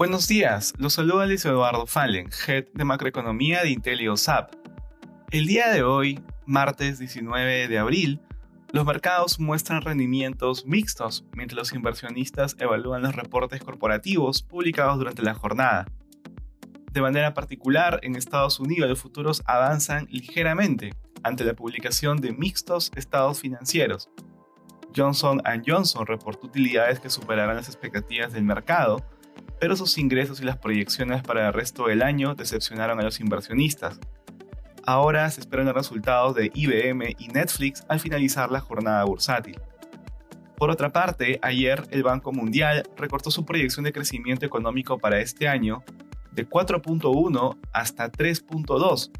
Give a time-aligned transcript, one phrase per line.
[0.00, 4.50] Buenos días, los saluda Luis Eduardo Fallen, Head de Macroeconomía de IntelioSAP.
[5.30, 8.18] El día de hoy, martes 19 de abril,
[8.72, 15.34] los mercados muestran rendimientos mixtos mientras los inversionistas evalúan los reportes corporativos publicados durante la
[15.34, 15.84] jornada.
[16.94, 20.94] De manera particular, en Estados Unidos los futuros avanzan ligeramente
[21.24, 24.08] ante la publicación de mixtos estados financieros.
[24.96, 29.04] Johnson Johnson reportó utilidades que superarán las expectativas del mercado,
[29.60, 34.00] pero sus ingresos y las proyecciones para el resto del año decepcionaron a los inversionistas.
[34.86, 39.60] Ahora se esperan los resultados de IBM y Netflix al finalizar la jornada bursátil.
[40.56, 45.46] Por otra parte, ayer el Banco Mundial recortó su proyección de crecimiento económico para este
[45.46, 45.84] año
[46.32, 49.10] de 4.1 hasta 3.2,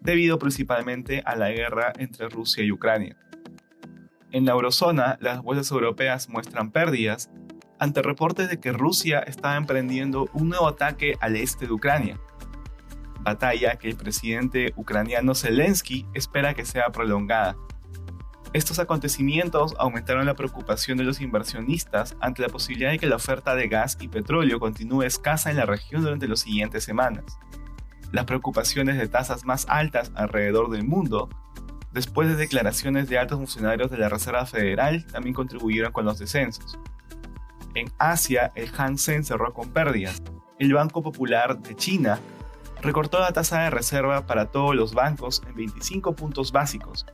[0.00, 3.16] debido principalmente a la guerra entre Rusia y Ucrania.
[4.32, 7.30] En la eurozona, las bolsas europeas muestran pérdidas
[7.80, 12.20] ante reportes de que Rusia está emprendiendo un nuevo ataque al este de Ucrania,
[13.22, 17.56] batalla que el presidente ucraniano Zelensky espera que sea prolongada.
[18.52, 23.54] Estos acontecimientos aumentaron la preocupación de los inversionistas ante la posibilidad de que la oferta
[23.54, 27.38] de gas y petróleo continúe escasa en la región durante las siguientes semanas.
[28.12, 31.28] Las preocupaciones de tasas más altas alrededor del mundo,
[31.92, 36.76] después de declaraciones de altos funcionarios de la Reserva Federal, también contribuyeron con los descensos.
[37.74, 40.20] En Asia, el Hang Seng cerró con pérdidas.
[40.58, 42.18] El Banco Popular de China
[42.82, 47.06] recortó la tasa de reserva para todos los bancos en 25 puntos básicos,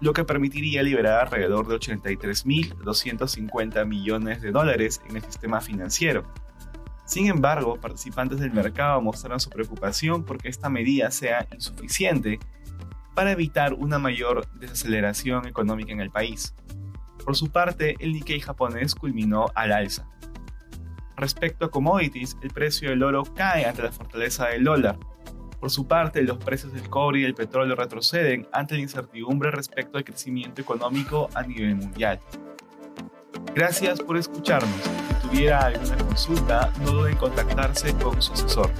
[0.00, 6.22] lo que permitiría liberar alrededor de 83.250 millones de dólares en el sistema financiero.
[7.04, 12.38] Sin embargo, participantes del mercado mostraron su preocupación porque esta medida sea insuficiente
[13.14, 16.54] para evitar una mayor desaceleración económica en el país.
[17.26, 20.06] Por su parte, el Nikkei japonés culminó al alza.
[21.16, 24.96] Respecto a commodities, el precio del oro cae ante la fortaleza del dólar.
[25.58, 29.98] Por su parte, los precios del cobre y del petróleo retroceden ante la incertidumbre respecto
[29.98, 32.20] al crecimiento económico a nivel mundial.
[33.56, 34.70] Gracias por escucharnos.
[35.22, 38.70] Si tuviera alguna consulta, no duden en contactarse con su asesor.